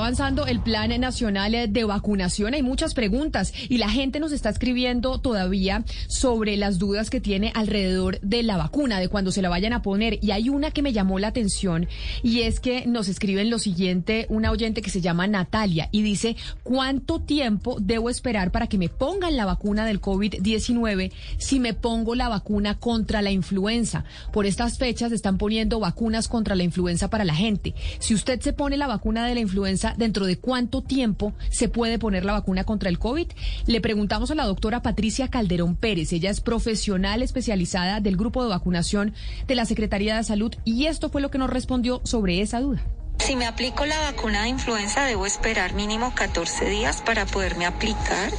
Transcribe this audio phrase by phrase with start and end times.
[0.00, 2.54] Avanzando el Plan Nacional de Vacunación.
[2.54, 7.52] Hay muchas preguntas y la gente nos está escribiendo todavía sobre las dudas que tiene
[7.54, 10.18] alrededor de la vacuna, de cuando se la vayan a poner.
[10.22, 11.86] Y hay una que me llamó la atención
[12.22, 16.34] y es que nos escriben lo siguiente, una oyente que se llama Natalia y dice,
[16.62, 22.14] ¿cuánto tiempo debo esperar para que me pongan la vacuna del COVID-19 si me pongo
[22.14, 24.04] la vacuna contra la influenza?
[24.32, 27.74] Por estas fechas están poniendo vacunas contra la influenza para la gente.
[27.98, 32.00] Si usted se pone la vacuna de la influenza, dentro de cuánto tiempo se puede
[32.00, 33.28] poner la vacuna contra el COVID.
[33.66, 36.12] Le preguntamos a la doctora Patricia Calderón Pérez.
[36.12, 39.14] Ella es profesional especializada del grupo de vacunación
[39.46, 42.82] de la Secretaría de Salud y esto fue lo que nos respondió sobre esa duda.
[43.20, 48.32] Si me aplico la vacuna de influenza, debo esperar mínimo 14 días para poderme aplicar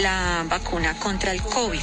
[0.00, 1.80] la vacuna contra el COVID.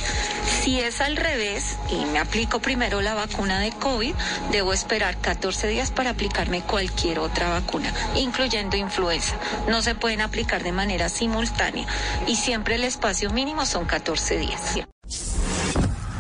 [0.62, 4.14] Si es al revés y me aplico primero la vacuna de COVID,
[4.52, 9.36] debo esperar 14 días para aplicarme cualquier otra vacuna, incluyendo influenza.
[9.68, 11.86] No se pueden aplicar de manera simultánea
[12.28, 14.80] y siempre el espacio mínimo son 14 días.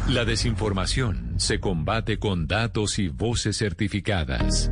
[0.07, 4.71] La desinformación se combate con datos y voces certificadas.